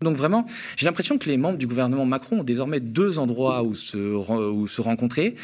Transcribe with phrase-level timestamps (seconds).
[0.00, 0.46] Donc vraiment,
[0.76, 5.34] j'ai l'impression que les membres du gouvernement Macron ont désormais deux endroits où se, rencontrer.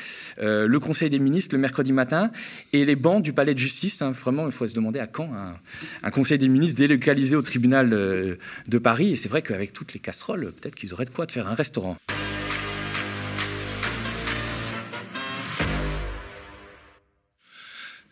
[0.40, 2.30] Euh, le Conseil des ministres le mercredi matin
[2.72, 4.00] et les bancs du Palais de justice.
[4.00, 4.12] Hein.
[4.12, 8.36] Vraiment, il faut se demander à quand un, Conseil des ministres délocalisé au tribunal euh,
[8.68, 9.12] de Paris.
[9.12, 11.54] Et c'est vrai qu'avec toutes les casseroles, peut-être qu'ils auraient de quoi de faire un
[11.54, 11.96] restaurant.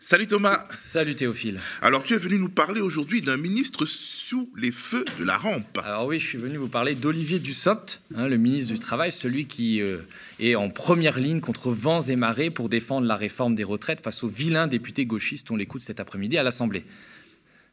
[0.05, 0.65] Salut Thomas.
[0.75, 1.61] Salut Théophile.
[1.81, 5.79] Alors tu es venu nous parler aujourd'hui d'un ministre sous les feux de la rampe.
[5.81, 9.47] Alors oui, je suis venu vous parler d'Olivier Dussopt, hein, le ministre du Travail, celui
[9.47, 9.99] qui euh,
[10.41, 14.25] est en première ligne contre vents et marées pour défendre la réforme des retraites face
[14.25, 15.49] aux vilains députés gauchistes.
[15.51, 16.83] On l'écoute cet après-midi à l'Assemblée.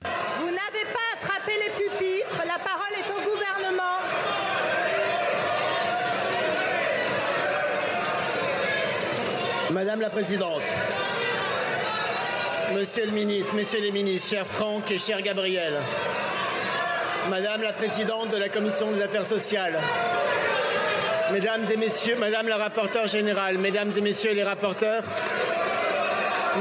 [0.05, 3.99] Vous n'avez pas à frapper les pupitres, la parole est au gouvernement.
[9.73, 10.62] Madame la Présidente,
[12.73, 15.74] Monsieur le ministre, Messieurs les ministres, cher Franck et cher Gabriel,
[17.29, 19.79] Madame la Présidente de la Commission des Affaires sociales,
[21.33, 25.02] Mesdames et Messieurs, Madame la rapporteure générale, Mesdames et Messieurs les rapporteurs,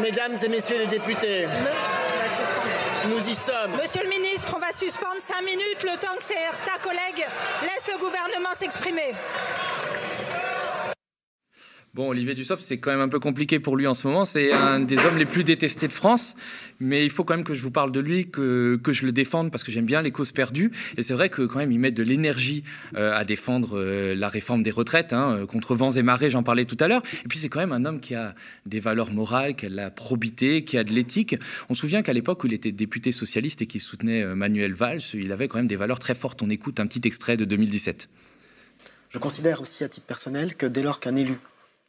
[0.02, 1.48] Mesdames et Messieurs les députés,
[3.06, 3.78] nous y sommes.
[3.80, 7.26] Monsieur le ministre, on va suspendre cinq minutes le temps que certains collègues
[7.62, 9.14] laissent le gouvernement s'exprimer.
[11.96, 14.24] Bon, Olivier Dussopt, c'est quand même un peu compliqué pour lui en ce moment.
[14.24, 16.36] C'est un des hommes les plus détestés de France.
[16.80, 19.12] Mais il faut quand même que je vous parle de lui, que, que je le
[19.12, 20.72] défende, parce que j'aime bien les causes perdues.
[20.98, 22.64] Et c'est vrai que quand même, il met de l'énergie
[22.96, 26.66] euh, à défendre euh, la réforme des retraites, hein, contre vents et marées, j'en parlais
[26.66, 27.02] tout à l'heure.
[27.26, 28.36] Et puis c'est quand même un homme qui a
[28.68, 31.38] des valeurs morales, qui a de la probité, qui a de l'éthique.
[31.70, 34.74] On se souvient qu'à l'époque où il était député socialiste et qu'il soutenait euh, Manuel
[34.74, 36.44] Valls, il avait quand même des valeurs très fortes.
[36.44, 38.10] On écoute un petit extrait de 2017.
[39.10, 41.34] Je considère aussi à titre personnel que dès lors qu'un élu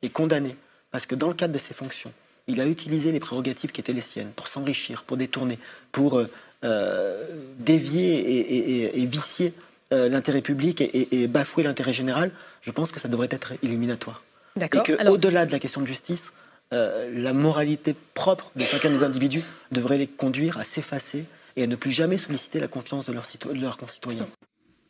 [0.03, 0.57] est condamné
[0.91, 2.13] parce que dans le cadre de ses fonctions,
[2.47, 5.59] il a utilisé les prérogatives qui étaient les siennes pour s'enrichir, pour détourner,
[5.93, 6.29] pour euh,
[6.65, 7.27] euh,
[7.59, 9.55] dévier et, vicier
[9.93, 12.31] euh, l'intérêt public et, bafouer l'intérêt général.
[12.63, 14.23] Je pense que ça devrait être éliminatoire.
[14.61, 16.33] Et qu'au-delà de la question de justice,
[16.73, 19.43] la moralité propre de chacun des individus
[19.73, 21.25] devrait les conduire à s'effacer
[21.57, 24.29] et à ne plus jamais solliciter la confiance de leurs concitoyens.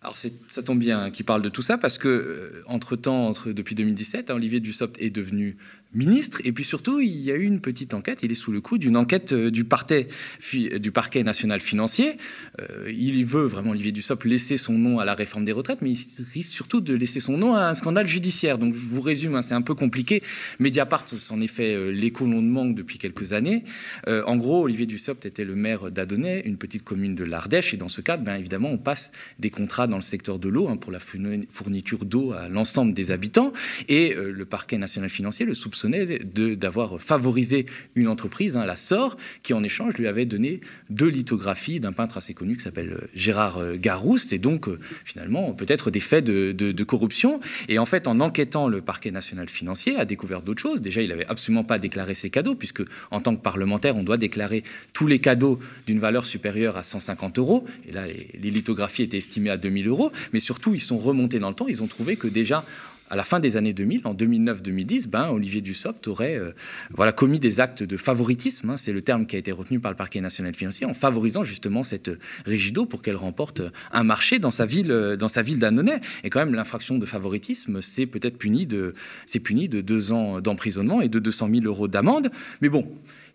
[0.02, 3.52] Alors ça tombe bien qu'il parle de tout ça parce que euh, entre temps, entre,
[3.52, 5.58] depuis 2017, Olivier Dussopt est devenu
[5.92, 6.40] ministre.
[6.44, 8.20] Et puis surtout, il y a eu une petite enquête.
[8.22, 10.06] Il est sous le coup d'une enquête euh, du, parquet,
[10.52, 12.16] du parquet national financier.
[12.60, 15.90] Euh, il veut vraiment, Olivier Dussopt, laisser son nom à la réforme des retraites, mais
[15.92, 18.58] il risque surtout de laisser son nom à un scandale judiciaire.
[18.58, 20.22] Donc je vous résume, hein, c'est un peu compliqué.
[20.58, 23.64] Mediapart s'en est fait euh, l'écho manque depuis quelques années.
[24.06, 27.74] en gros, Olivier Dussopt était le maire d'Adonay, une petite commune de l'Ardèche.
[27.74, 30.68] Et dans ce cadre, bien évidemment, on passe des contrats dans le secteur de l'eau
[30.68, 33.52] hein, pour la fourniture d'eau à l'ensemble des habitants.
[33.88, 39.54] Et le parquet national financier le soupçonne d'avoir favorisé une entreprise, hein, la SOR, qui
[39.54, 43.58] en échange lui avait donné deux lithographies d'un peintre assez connu qui s'appelle euh, Gérard
[43.58, 47.40] euh, Garouste, et donc euh, finalement peut-être des faits de, corruption.
[47.68, 50.80] Et en fait, en enquêtant, le parquet national financier a découvert d'autres choses.
[50.80, 54.16] Déjà, il n'avait absolument pas déclaré ses cadeaux, puisque en tant que parlementaire, on doit
[54.16, 57.64] déclarer tous les cadeaux d'une valeur supérieure à 150 euros.
[57.88, 60.10] Et là, les lithographies étaient estimées à 2000 euros.
[60.32, 61.68] Mais surtout, ils sont remontés dans le temps.
[61.68, 62.64] Ils ont trouvé que déjà
[63.10, 67.58] à la fin des années 2000, en 2009-2010, ben, Olivier Dussopt aurait euh, commis des
[67.60, 70.54] actes de favoritisme, hein, c'est le terme qui a été retenu par le parquet national
[70.54, 72.10] financier, en favorisant justement cette
[72.46, 73.62] Régido pour qu'elle remporte
[73.92, 76.00] un marché dans sa ville, euh, dans sa ville d'Annonay.
[76.22, 78.94] Et quand même, l'infraction de favoritisme, c'est peut-être puni de,
[79.26, 82.30] c'est puni de deux ans d'emprisonnement et de 200 000 euros d'amende.
[82.60, 82.86] Mais bon,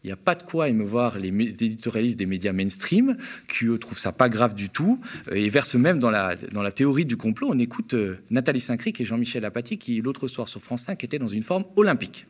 [0.06, 3.18] il n'y a pas de quoi émeuvoir les éditorialistes des médias mainstream,
[3.48, 5.00] qui eux trouvent ça pas grave du tout,
[5.32, 7.50] euh, et versent même dans la, dans la théorie du complot.
[7.52, 11.18] On écoute euh, Nathalie Saint-Cric et Jean-Michel Apathy, qui l'autre soir sur France 5 étaient
[11.18, 12.28] dans une forme olympique.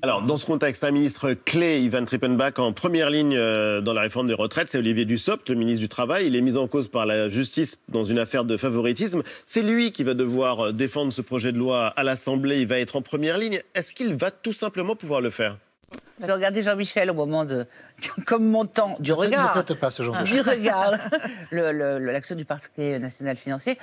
[0.00, 4.02] Alors, dans ce contexte, un ministre clé, Ivan Trippenbach, en première ligne euh, dans la
[4.02, 6.28] réforme des retraites, c'est Olivier Dussopt, le ministre du Travail.
[6.28, 9.24] Il est mis en cause par la justice dans une affaire de favoritisme.
[9.44, 12.60] C'est lui qui va devoir défendre ce projet de loi à l'Assemblée.
[12.60, 13.60] Il va être en première ligne.
[13.74, 15.58] Est-ce qu'il va tout simplement pouvoir le faire?
[16.26, 17.66] Je regardais Jean-Michel au moment de,
[18.26, 19.56] comme montant du regard.
[19.56, 20.94] Ne faites pas ce genre de Du regard,
[21.50, 23.78] l'action du parquet national financier,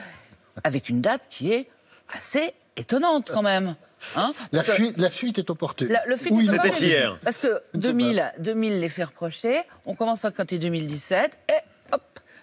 [0.64, 1.70] avec une date qui est
[2.16, 3.76] assez étonnante quand même.
[4.16, 5.88] Hein la, fuite, la, fuite, est opportune.
[5.88, 7.18] La, le fuite C'était hier.
[7.24, 11.54] Parce que 2000, 2000 les fait reprocher, on commence à compter 2017, et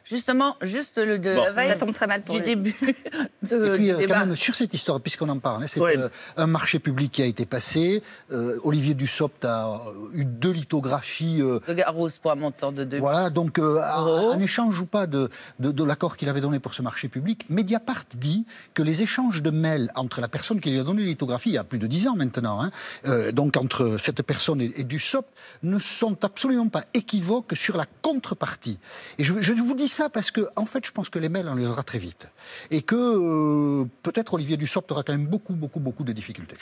[0.04, 2.76] justement, juste le de la veille très mal pour du début
[3.42, 6.08] de, Et puis, euh, quand même, sur cette histoire, puisqu'on en parle, hein, c'est euh,
[6.36, 8.02] un marché public qui a été passé.
[8.30, 9.80] Euh, Olivier Dussopt a
[10.14, 11.38] eu deux lithographies.
[11.38, 15.84] de Garros pour un montant de 2 Voilà, donc, en échange ou pas de, de,
[15.84, 19.90] l'accord qu'il avait donné pour ce marché public, Mediapart dit que les échanges de mails
[19.94, 22.08] entre la personne qui lui a donné la lithographie, il y a plus de 10
[22.08, 22.70] ans maintenant, hein,
[23.32, 25.28] donc entre cette personne et, et Dussopt,
[25.62, 28.78] ne sont absolument pas équivoques sur la contrepartie.
[29.18, 31.46] Et je, je vous dis ça parce que, en fait, je pense que les mails,
[31.48, 32.28] on les aura très vite.
[32.70, 36.56] Et que euh, peut-être Olivier Dussopt aura quand même beaucoup, beaucoup, beaucoup de difficultés.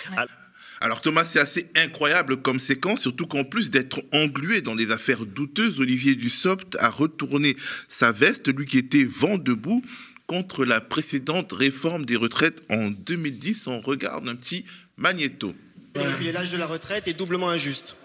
[0.82, 5.26] Alors Thomas, c'est assez incroyable comme séquence, surtout qu'en plus d'être englué dans des affaires
[5.26, 7.54] douteuses, Olivier Dussopt a retourné
[7.88, 9.82] sa veste, lui qui était vent debout
[10.26, 13.66] contre la précédente réforme des retraites en 2010.
[13.66, 14.64] On regarde un petit
[14.96, 15.54] magnéto.
[15.94, 17.96] L'âge de la retraite est doublement injuste.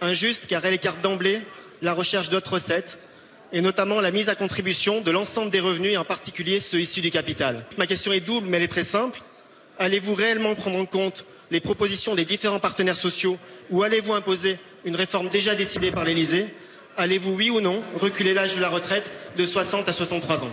[0.00, 1.42] Injuste car elle écarte d'emblée
[1.82, 2.98] la recherche d'autres recettes
[3.54, 7.00] et notamment la mise à contribution de l'ensemble des revenus et en particulier ceux issus
[7.00, 7.64] du capital.
[7.78, 9.18] Ma question est double mais elle est très simple.
[9.78, 13.38] Allez-vous réellement prendre en compte les propositions des différents partenaires sociaux
[13.70, 16.46] ou allez-vous imposer une réforme déjà décidée par l'Élysée?
[16.96, 20.52] Allez-vous, oui ou non, reculer l'âge de la retraite de 60 à 63 ans?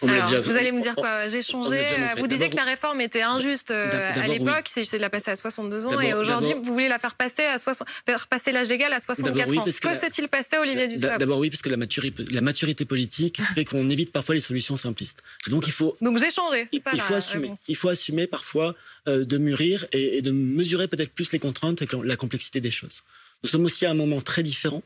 [0.00, 1.78] Vous allez me dire quoi J'ai changé.
[1.78, 5.30] Euh, vous disiez que la réforme était injuste euh, à l'époque, c'est de la passer
[5.30, 8.68] à 62 ans, et aujourd'hui vous voulez la faire passer à 60, faire passer l'âge
[8.68, 9.64] légal à 64 ans.
[9.64, 13.64] Que s'est-il passé, Olivier Dussopt D'abord oui, parce que la maturité, la maturité politique fait
[13.64, 15.22] qu'on évite parfois les solutions simplistes.
[15.48, 15.96] Donc il faut.
[16.00, 16.66] Donc j'ai changé.
[16.72, 17.52] Il, ça, il faut assumer.
[17.68, 18.74] Il faut assumer parfois
[19.08, 22.70] euh, de mûrir et, et de mesurer peut-être plus les contraintes et la complexité des
[22.70, 23.02] choses.
[23.42, 24.82] Nous sommes aussi à un moment très différent,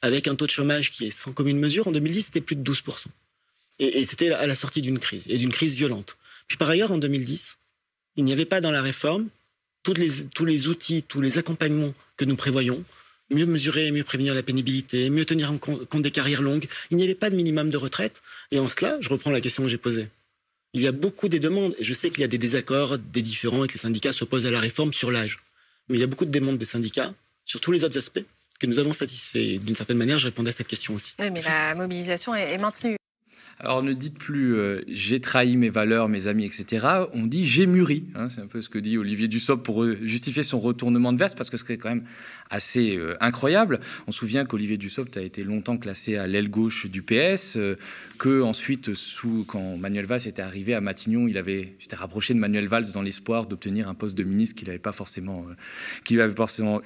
[0.00, 1.88] avec un taux de chômage qui est sans commune mesure.
[1.88, 2.82] En 2010, c'était plus de 12
[3.82, 6.16] et, c'était à la sortie d'une crise, et d'une crise violente.
[6.48, 7.58] Puis par ailleurs, en 2010,
[8.16, 9.28] il n'y avait pas dans la réforme
[9.82, 12.84] tous les, outils, tous les accompagnements que nous prévoyons,
[13.30, 16.66] mieux mesurer, mieux prévenir la pénibilité, mieux tenir en compte des carrières longues.
[16.90, 18.22] Il n'y avait pas de minimum de retraite.
[18.52, 20.08] Et en cela, je reprends la question que j'ai posée.
[20.74, 23.22] Il y a beaucoup des demandes, et je sais qu'il y a des désaccords, des
[23.22, 25.40] différends, et que les syndicats s'opposent à la réforme sur l'âge.
[25.88, 27.12] Mais il y a beaucoup de demandes des syndicats
[27.44, 28.24] sur tous les autres aspects
[28.60, 29.58] que nous avons satisfaits.
[29.58, 31.14] D'une certaine manière, je répondais à cette question aussi.
[31.18, 32.96] Oui, mais la mobilisation est maintenue.
[33.64, 36.84] Alors ne dites plus euh, j'ai trahi mes valeurs, mes amis, etc.
[37.12, 38.06] On dit j'ai mûri.
[38.16, 38.28] Hein.
[38.28, 41.36] c'est un peu ce que dit Olivier Dussopt pour euh, justifier son retournement de veste,
[41.38, 42.02] parce que c'est quand même
[42.50, 43.78] assez euh, incroyable.
[44.08, 47.56] On se souvient qu'Olivier Dussopt a été longtemps classé à l'aile gauche du PS,
[48.18, 48.90] que ensuite,
[49.46, 53.02] quand Manuel Valls était arrivé à Matignon, il avait s'était rapproché de Manuel Valls dans
[53.02, 55.46] l'espoir d'obtenir un poste de ministre qu'il n'avait pas forcément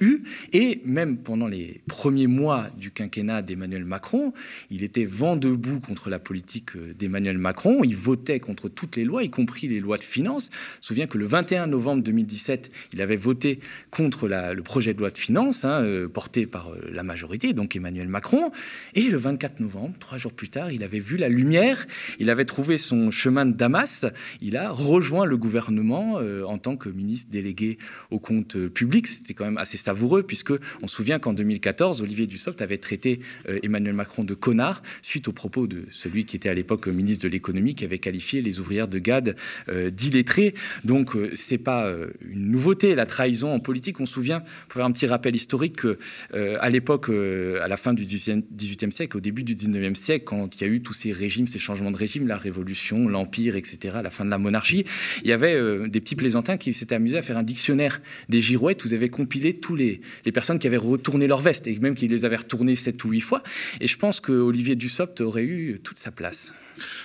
[0.00, 0.25] eu.
[0.52, 4.34] Et même pendant les premiers mois du quinquennat d'Emmanuel Macron,
[4.70, 7.84] il était vent debout contre la politique d'Emmanuel Macron.
[7.84, 10.50] Il votait contre toutes les lois, y compris les lois de finances.
[10.80, 13.60] Je souviens que le 21 novembre 2017, il avait voté
[13.90, 17.76] contre le projet de loi de finances hein, euh, porté par euh, la majorité, donc
[17.76, 18.50] Emmanuel Macron.
[18.94, 21.86] Et le 24 novembre, trois jours plus tard, il avait vu la lumière,
[22.18, 24.06] il avait trouvé son chemin de Damas,
[24.40, 27.78] il a rejoint le gouvernement euh, en tant que ministre délégué
[28.10, 29.06] au compte public.
[29.06, 30.52] C'était quand même assez savoureux, puisque
[30.82, 33.20] on se souvient qu'en 2014, Olivier Dussopt avait traité
[33.62, 37.28] Emmanuel Macron de connard suite aux propos de celui qui était à l'époque ministre de
[37.28, 39.37] l'économie, qui avait qualifié les ouvrières de GAD
[39.69, 40.54] euh, d'illettrés.
[40.84, 44.00] Donc, euh, c'est pas euh, une nouveauté, la trahison en politique.
[44.00, 48.04] On se souvient, pour faire un petit rappel historique, qu'à l'époque, à la fin du
[48.04, 51.46] XVIIIe siècle, au début du XIXe siècle, quand il y a eu tous ces régimes,
[51.46, 54.84] ces changements de régime, la Révolution, l'Empire, etc., la fin de la monarchie,
[55.22, 58.87] il y avait des petits plaisantins qui s'étaient amusés à faire un dictionnaire des girouettes
[58.87, 62.06] vous avez compilé tous les, les personnes qui avaient retourné leur veste et même qui
[62.08, 63.42] les avaient retournées sept ou huit fois.
[63.81, 66.35] Et je pense que Olivier Dussopt aurait eu toute sa place.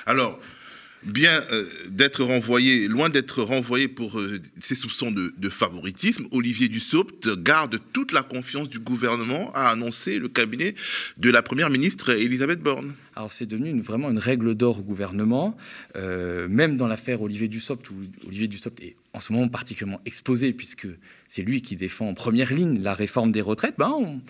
[0.06, 0.40] Alors,
[1.04, 7.28] bien euh, d'être renvoyé, loin d'être renvoyé pour euh, ses soupçons de, favoritisme, Olivier Dussopt
[7.42, 10.76] garde toute la confiance du gouvernement, a annoncé le cabinet
[11.18, 12.94] de la première ministre Elisabeth Borne.
[13.16, 15.58] Alors c'est devenu vraiment une règle d'or au gouvernement,
[15.96, 17.96] euh, même dans l'affaire Olivier Dussopt, où
[18.28, 20.88] Olivier Dussopt est en ce moment particulièrement exposé, puisque
[21.28, 24.22] c'est lui qui défend en première ligne la réforme des retraites, ben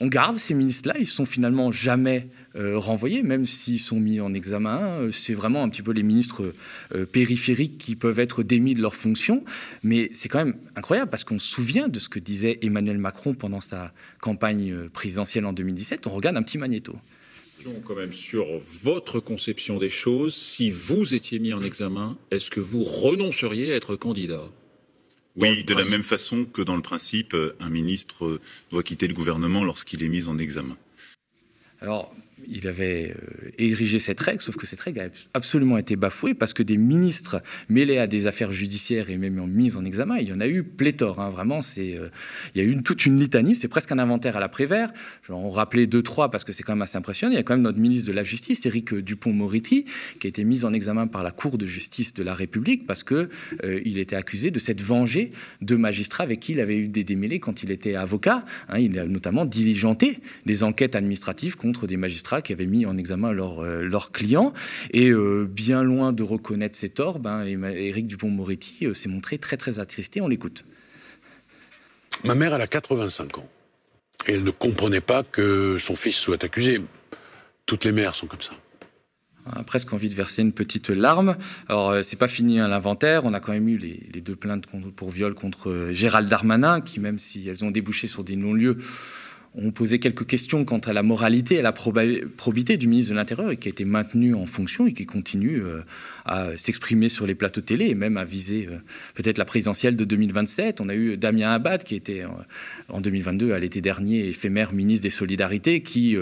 [0.00, 4.34] on garde ces ministres-là, ils sont finalement jamais euh, renvoyés, même s'ils sont mis en
[4.34, 5.00] examen.
[5.00, 6.52] Euh, c'est vraiment un petit peu les ministres
[6.94, 9.44] euh, périphériques qui peuvent être démis de leurs fonctions.
[9.82, 13.34] Mais c'est quand même incroyable parce qu'on se souvient de ce que disait Emmanuel Macron
[13.34, 16.06] pendant sa campagne présidentielle en 2017.
[16.06, 16.94] On regarde un petit magnéto
[17.84, 18.44] quand même sur
[18.82, 20.34] votre conception des choses.
[20.34, 24.50] Si vous étiez mis en examen, est-ce que vous renonceriez à être candidat?
[25.36, 28.40] Oui, de la même façon que dans le principe, un ministre
[28.72, 30.76] doit quitter le gouvernement lorsqu'il est mis en examen.
[31.80, 32.14] Alors,
[32.48, 36.52] il avait euh, érigé cette règle, sauf que cette règle a absolument été bafouée parce
[36.52, 40.32] que des ministres mêlés à des affaires judiciaires et même mis en examen, il y
[40.32, 41.20] en a eu pléthore.
[41.20, 42.08] Hein, vraiment, c'est, euh,
[42.54, 43.54] il y a eu toute une litanie.
[43.54, 44.92] C'est presque un inventaire à la Prévert.
[45.28, 47.32] On rappelait deux, trois parce que c'est quand même assez impressionnant.
[47.32, 49.84] Il y a quand même notre ministre de la Justice, Éric Dupont-Moretti,
[50.18, 53.02] qui a été mis en examen par la Cour de justice de la République parce
[53.02, 53.28] que
[53.64, 57.04] euh, il était accusé de s'être vengé de magistrats avec qui il avait eu des
[57.04, 58.44] démêlés quand il était avocat.
[58.68, 58.78] Hein.
[58.78, 63.32] il a notamment diligenté des enquêtes administratives contre des magistrats qui avaient mis en examen
[63.32, 64.52] leurs euh, clients.
[64.92, 69.56] Et euh, bien loin de reconnaître ses torts, ben, Éric Dupont-Moretti euh, s'est montré très
[69.56, 70.20] très attristé.
[70.20, 70.64] On l'écoute.
[72.24, 73.48] Ma mère, elle a 85 ans.
[74.26, 76.80] Et elle ne comprenait pas que son fils soit accusé.
[77.66, 78.52] Toutes les mères sont comme ça.
[79.46, 81.36] On a presque envie de verser une petite larme.
[81.68, 83.24] Alors, c'est pas fini à l'inventaire.
[83.24, 87.18] On a quand même eu les, deux plaintes pour viol contre Gérald Darmanin, qui, même
[87.18, 88.78] si elles ont débouché sur des non-lieux,
[89.54, 93.58] ont posé quelques questions quant à la moralité et la probité du ministre de l'Intérieur
[93.58, 95.82] qui a été maintenu en fonction et qui continue euh,
[96.24, 98.78] à s'exprimer sur les plateaux télé et même à viser euh,
[99.14, 100.80] peut-être la présidentielle de 2027.
[100.80, 102.28] On a eu Damien Abad qui était euh,
[102.88, 106.16] en 2022, à l'été dernier, éphémère ministre des Solidarités, qui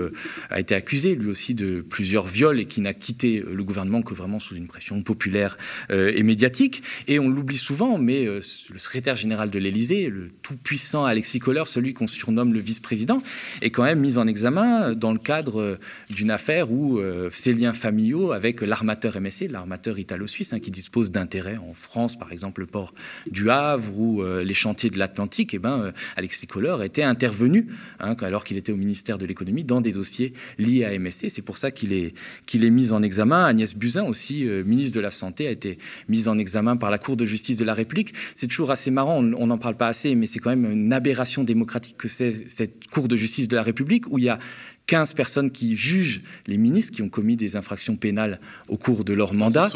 [0.50, 4.14] a été accusé lui aussi de plusieurs viols et qui n'a quitté le gouvernement que
[4.14, 5.58] vraiment sous une pression populaire
[5.90, 6.82] et médiatique.
[7.08, 11.94] Et on l'oublie souvent, mais le secrétaire général de l'Élysée, le tout-puissant Alexis Kohler, celui
[11.94, 13.19] qu'on surnomme le vice-président,
[13.62, 15.78] est quand même mise en examen dans le cadre euh,
[16.10, 21.10] d'une affaire où euh, ses liens familiaux avec l'armateur MSC, l'armateur italo-suisse, hein, qui dispose
[21.10, 22.94] d'intérêts en France, par exemple le port
[23.30, 27.66] du Havre ou euh, les chantiers de l'Atlantique, et eh ben, Alexis Kohler était intervenu,
[27.98, 31.28] hein, alors qu'il était au ministère de l'économie, dans des dossiers liés à MSC.
[31.28, 32.14] C'est pour ça qu'il est,
[32.46, 33.44] qu'il est mis en examen.
[33.44, 37.16] Agnès Buzyn, aussi ministre de la Santé, a été mise en examen par la Cour
[37.16, 38.14] de justice de la République.
[38.34, 41.44] C'est toujours assez marrant, on n'en parle pas assez, mais c'est quand même une aberration
[41.44, 44.38] démocratique que cette Cour de justice de la République où il y a
[44.86, 49.12] 15 personnes qui jugent les ministres qui ont commis des infractions pénales au cours de
[49.12, 49.68] leur mandat.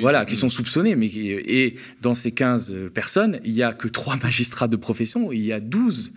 [0.00, 0.94] Voilà, qui sont soupçonnés.
[0.94, 5.44] Mais, et dans ces 15 personnes, il n'y a que trois magistrats de profession, il
[5.44, 6.12] y a 12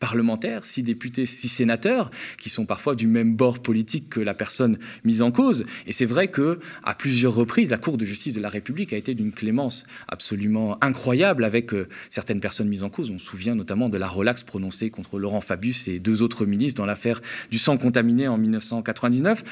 [0.00, 4.78] parlementaires, six députés, six sénateurs, qui sont parfois du même bord politique que la personne
[5.04, 5.64] mise en cause.
[5.86, 8.96] Et c'est vrai que à plusieurs reprises, la Cour de justice de la République a
[8.96, 13.10] été d'une clémence absolument incroyable avec euh, certaines personnes mises en cause.
[13.10, 16.80] On se souvient notamment de la relaxe prononcée contre Laurent Fabius et deux autres ministres
[16.80, 19.44] dans l'affaire du sang contaminé en 1999.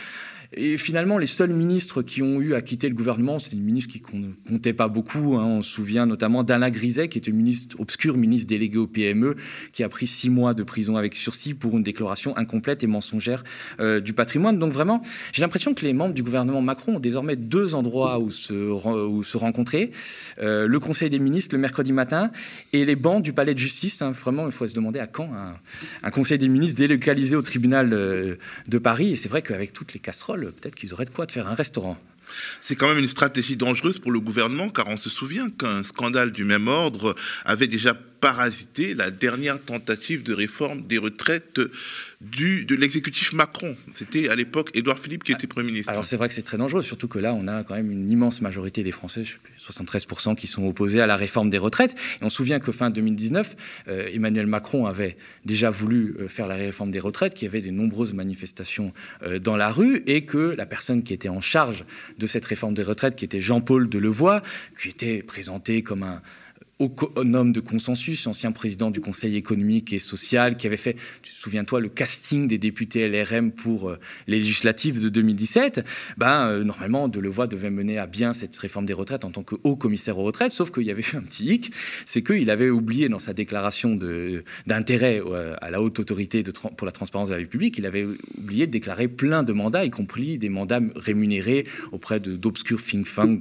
[0.54, 3.92] Et finalement, les seuls ministres qui ont eu à quitter le gouvernement, c'est des ministres
[3.92, 5.36] qui ne comptaient pas beaucoup.
[5.36, 5.44] Hein.
[5.44, 9.36] On se souvient notamment d'Alain Griset, qui était ministre, obscur ministre délégué au PME,
[9.72, 13.44] qui a pris six mois de prison avec sursis pour une déclaration incomplète et mensongère
[13.78, 14.58] euh, du patrimoine.
[14.58, 15.02] Donc vraiment,
[15.32, 19.90] j'ai l'impression que les membres du gouvernement Macron ont désormais deux endroits où se, rencontrer.
[20.40, 22.30] Euh, le Conseil des ministres le mercredi matin
[22.72, 24.00] et les bancs du Palais de justice.
[24.00, 24.12] Hein.
[24.12, 25.28] Vraiment, il faut se demander à quand
[26.02, 28.36] un, Conseil des ministres délocalisé au tribunal euh,
[28.66, 29.12] de Paris.
[29.12, 31.54] Et c'est vrai qu'avec toutes les casseroles, peut-être qu'ils auraient de quoi de faire un
[31.54, 31.98] restaurant.
[32.60, 36.32] C'est quand même une stratégie dangereuse pour le gouvernement, car on se souvient qu'un scandale
[36.32, 37.14] du même ordre
[37.44, 41.60] avait déjà parasité la dernière tentative de réforme des retraites
[42.20, 43.76] du, de l'exécutif Macron.
[43.94, 45.90] C'était à l'époque Édouard Philippe qui était Premier ministre.
[45.90, 48.10] Alors c'est vrai que c'est très dangereux, surtout que là, on a quand même une
[48.10, 49.22] immense majorité des Français,
[49.60, 51.94] 73% qui sont opposés à la réforme des retraites.
[52.20, 53.56] Et on se souvient que fin 2019,
[53.88, 57.60] euh, Emmanuel Macron avait déjà voulu euh, faire la réforme des retraites, qu'il y avait
[57.60, 61.84] des nombreuses manifestations euh, dans la rue, et que la personne qui était en charge
[62.18, 64.42] de cette réforme des retraites, qui était Jean-Paul Delevoye,
[64.80, 66.20] qui était présenté comme un
[66.80, 71.88] homme de consensus, ancien président du Conseil économique et social, qui avait fait, souviens-toi, le
[71.88, 75.84] casting des députés LRM pour euh, les législatives de 2017,
[76.16, 79.56] ben, euh, normalement, Delevoye devait mener à bien cette réforme des retraites en tant que
[79.64, 81.72] haut commissaire aux retraites, sauf qu'il y avait un petit hic,
[82.04, 83.98] c'est qu'il avait oublié dans sa déclaration
[84.66, 86.44] d'intérêt euh, à la haute autorité
[86.76, 88.06] pour la transparence de la vie publique, il avait
[88.38, 93.38] oublié de déclarer plein de mandats, y compris des mandats rémunérés auprès d'obscurs think-tanks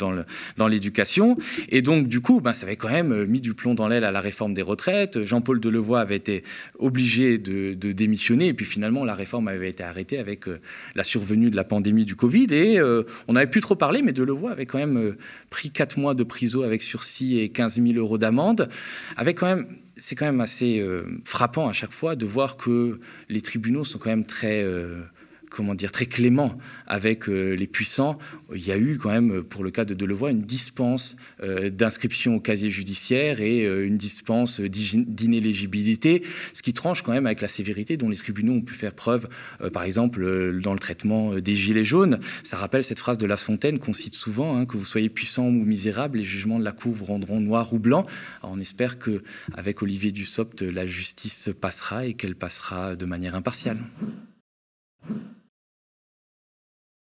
[0.58, 1.38] dans l'éducation.
[1.70, 4.12] Et donc, du coup, ben, ça avait quand même mis du plomb dans l'aile à
[4.12, 5.24] la réforme des retraites.
[5.24, 6.44] Jean-Paul Delevoye avait été
[6.80, 8.48] obligé de, démissionner.
[8.48, 10.60] Et puis finalement la réforme avait été arrêtée avec euh,
[10.96, 12.48] la survenue de la pandémie du Covid.
[12.52, 15.18] Et euh, on n'avait plus trop parlé, mais Delevoye avait quand même euh,
[15.50, 18.70] pris 4 mois de prison avec sursis et 15 000 euros d'amende,
[19.16, 19.68] avec quand même
[20.00, 20.86] c'est quand même assez
[21.26, 24.64] frappant à chaque fois de voir que les tribunaux sont quand même très
[25.50, 28.18] comment dire, très clément avec euh, les puissants.
[28.54, 32.36] Il y a eu quand même, pour le cas de Delevoye, une dispense euh, d'inscription
[32.36, 36.22] au casier judiciaire et euh, une dispense d'inéligibilité,
[36.54, 39.28] ce qui tranche quand même avec la sévérité dont les tribunaux ont pu faire preuve,
[39.74, 42.20] par exemple, dans le traitement des Gilets jaunes.
[42.44, 45.48] Ça rappelle cette phrase de La Fontaine qu'on cite souvent, hein, que vous soyez puissant
[45.48, 48.06] ou misérable, les jugements de la Cour vous rendront noir ou blanc.
[48.44, 53.80] on espère qu'avec Olivier Dussopt, la justice passera et qu'elle passera de manière impartiale.